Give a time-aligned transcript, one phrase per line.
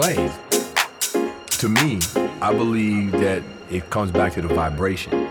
[0.00, 1.98] To me,
[2.40, 5.28] I believe that it comes back to the vibration.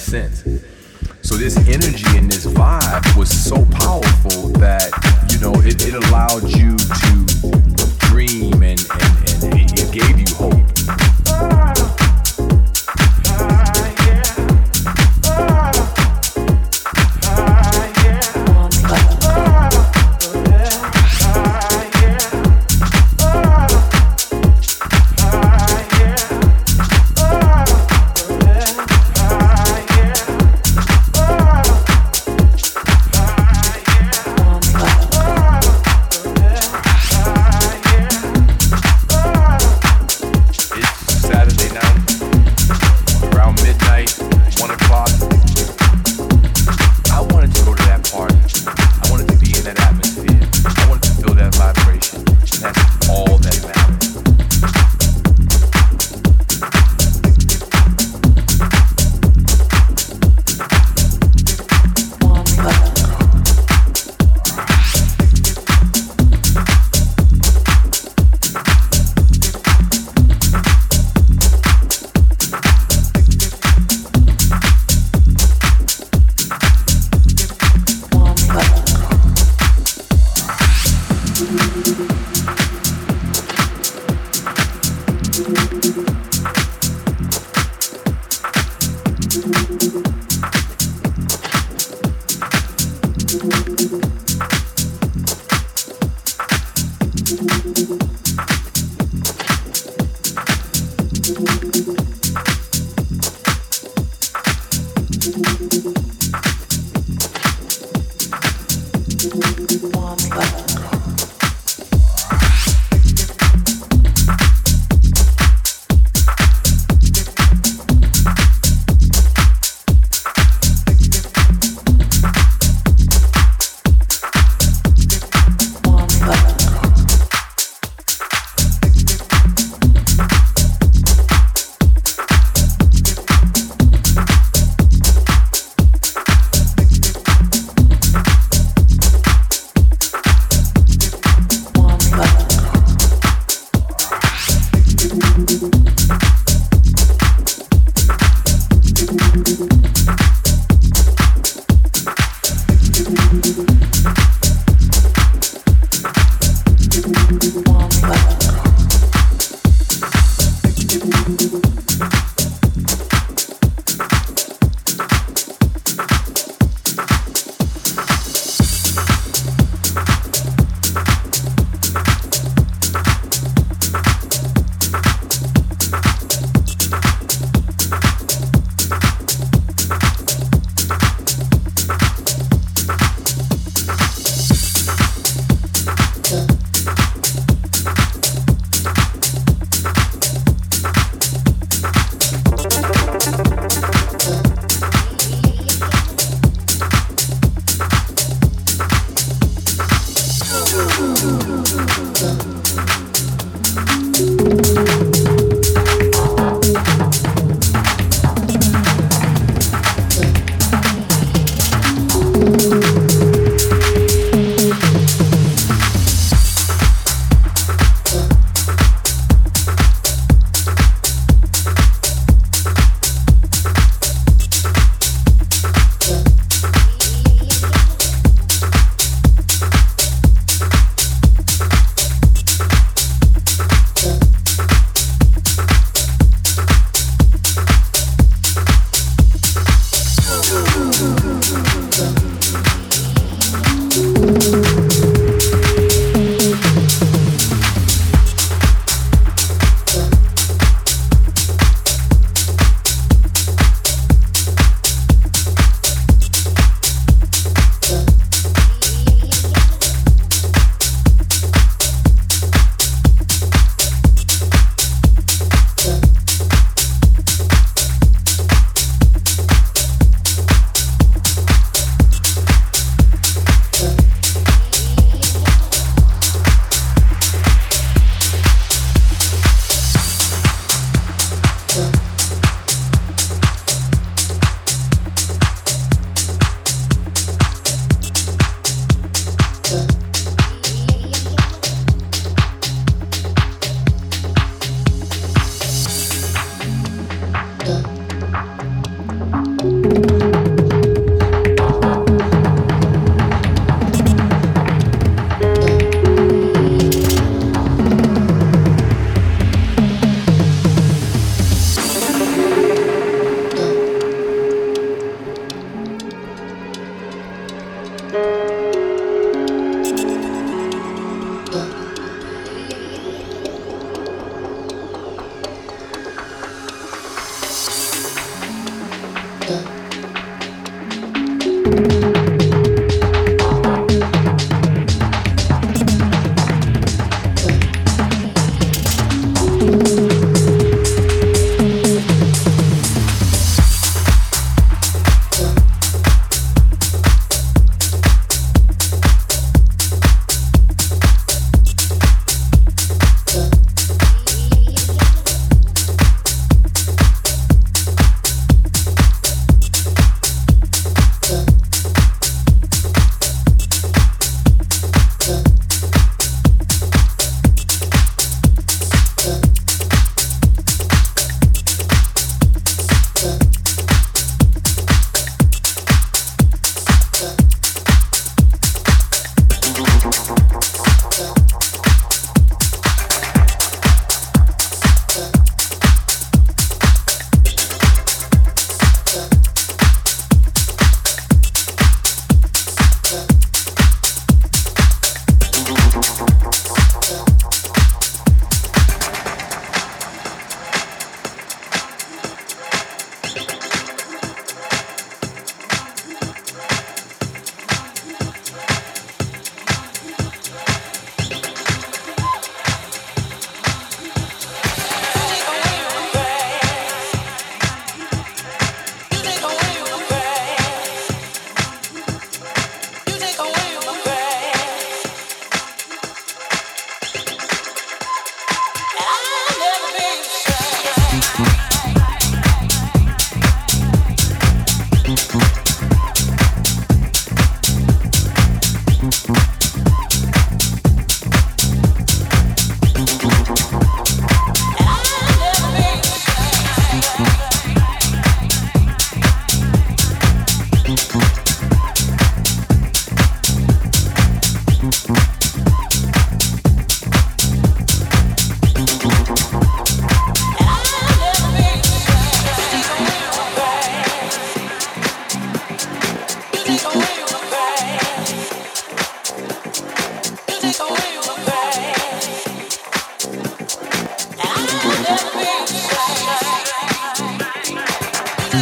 [0.00, 0.59] sense.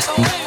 [0.06, 0.37] Never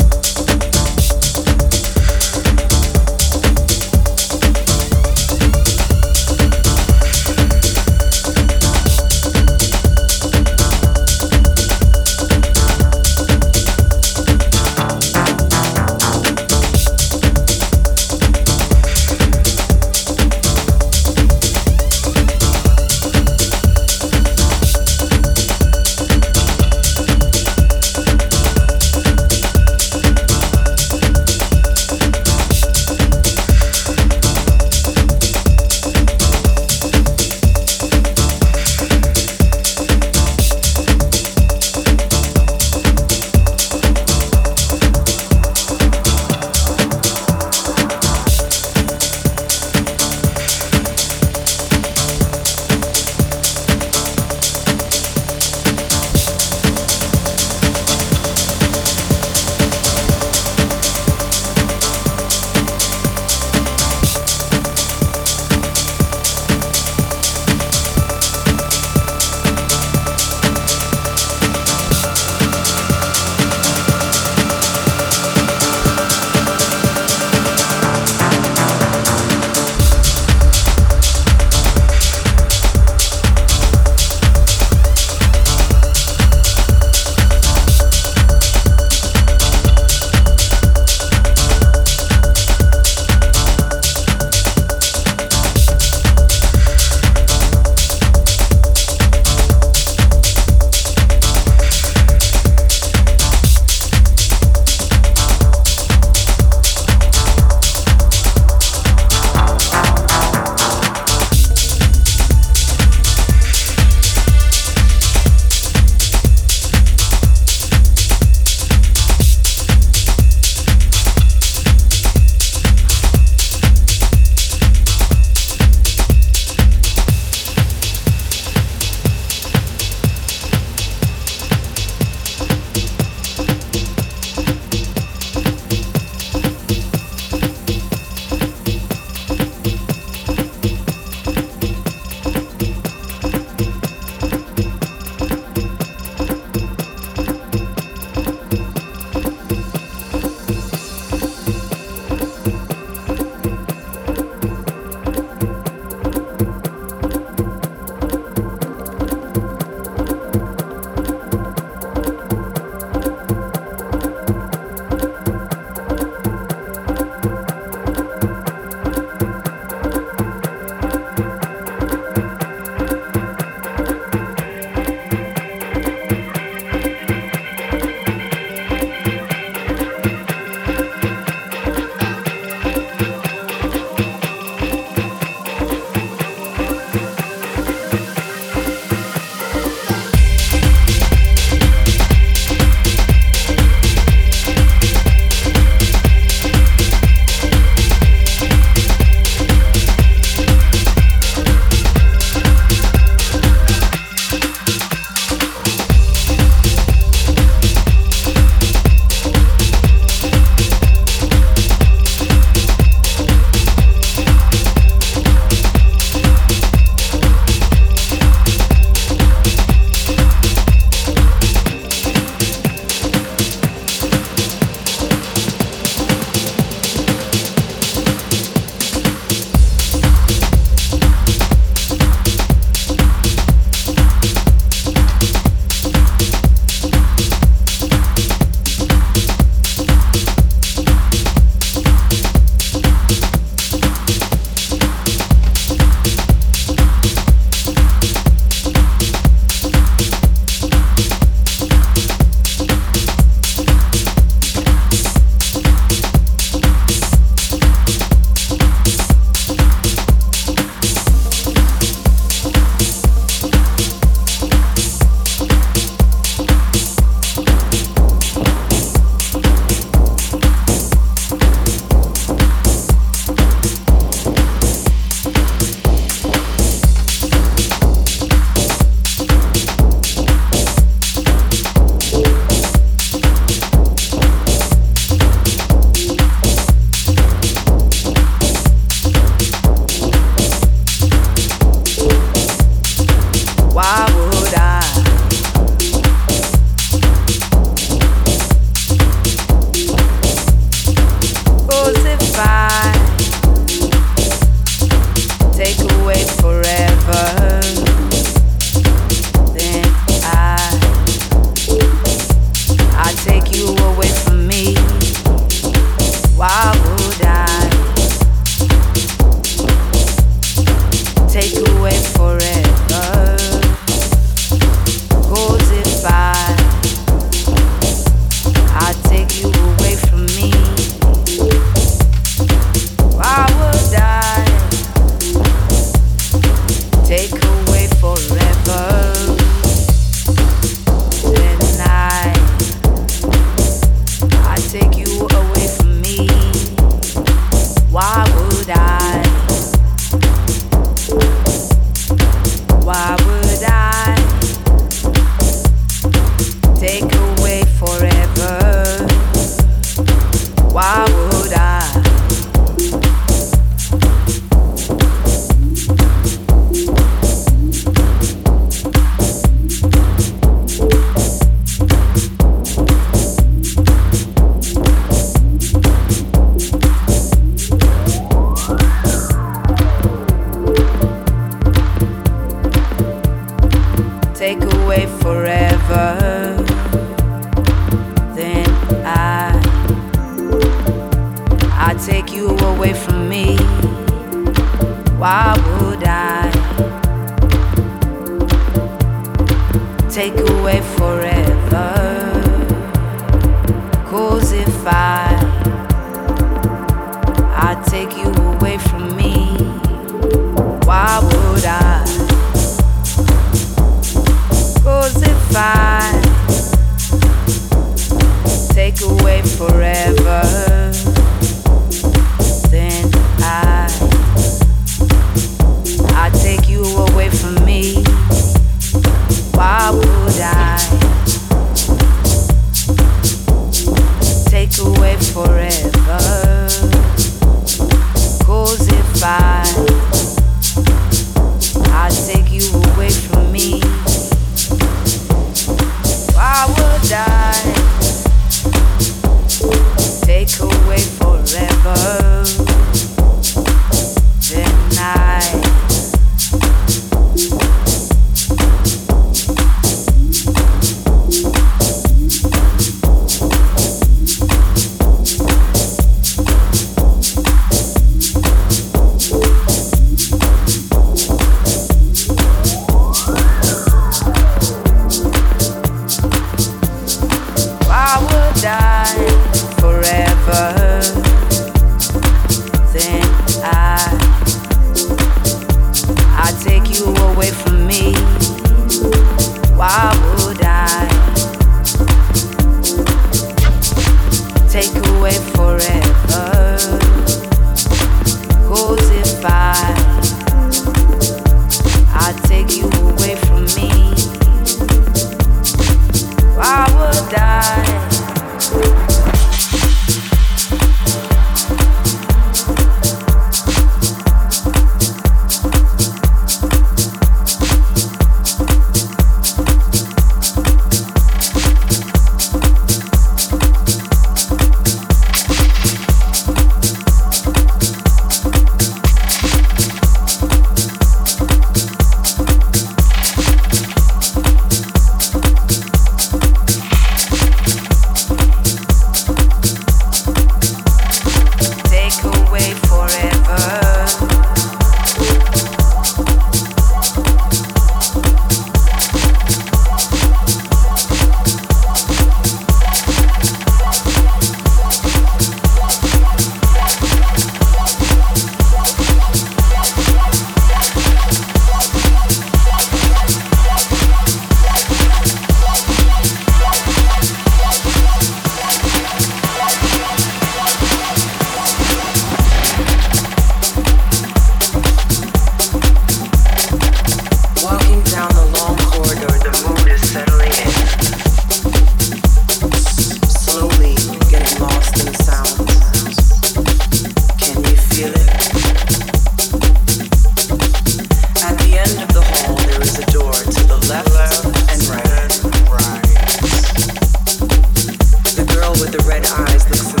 [599.05, 599.63] red eyes.
[599.69, 600.00] Looks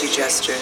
[0.00, 0.61] this way,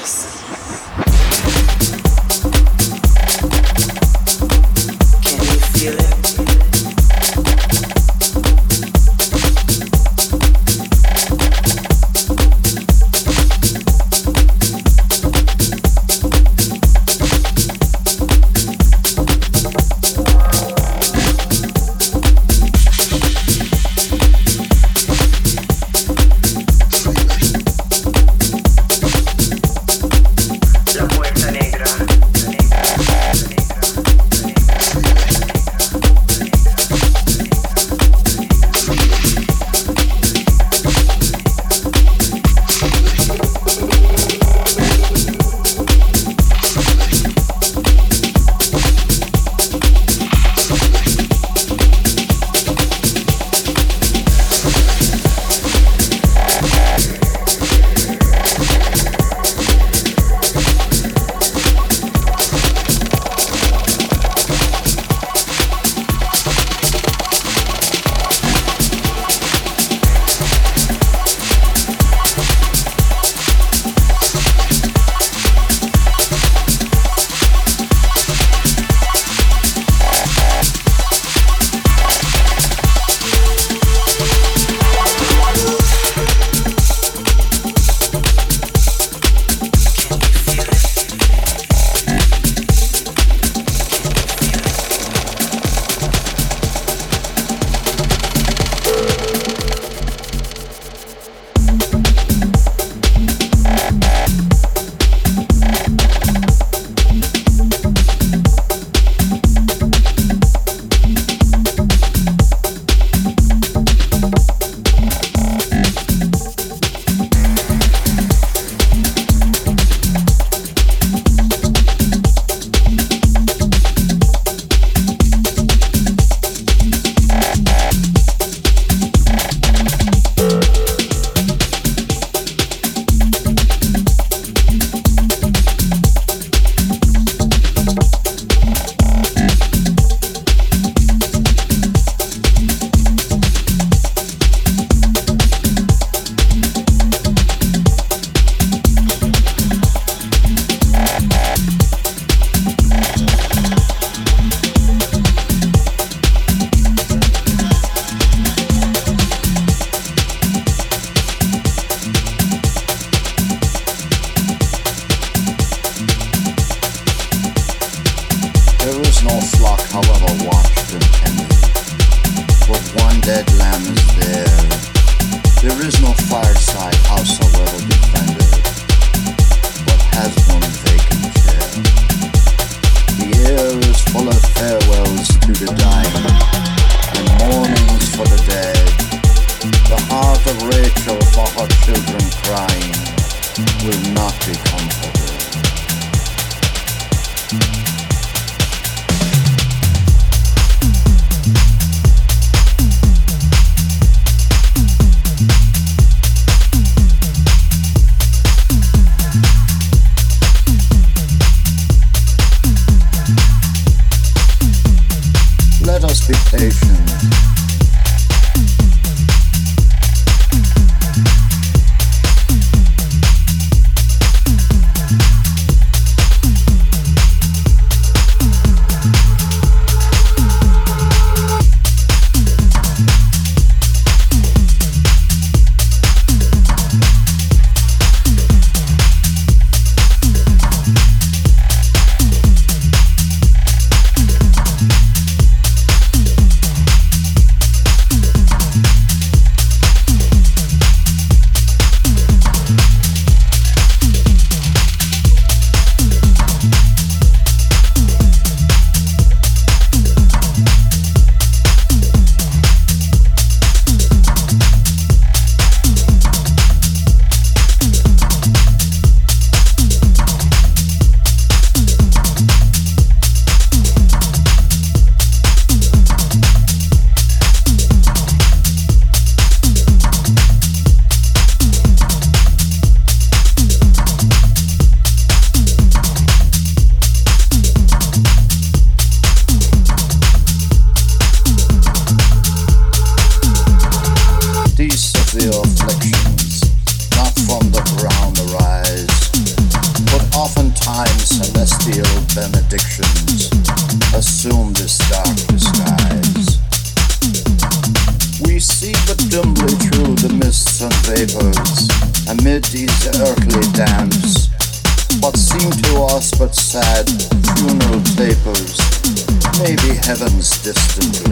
[320.62, 321.29] destiny.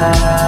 [0.00, 0.39] love.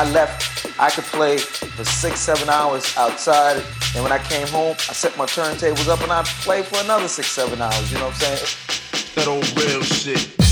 [0.00, 3.62] I left, I could play for six, seven hours outside,
[3.94, 7.06] and when I came home, I set my turntables up and I played for another
[7.06, 7.92] six, seven hours.
[7.92, 9.14] You know what I'm saying?
[9.16, 10.49] That old real shit.